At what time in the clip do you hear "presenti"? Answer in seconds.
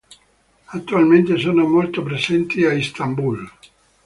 2.01-2.65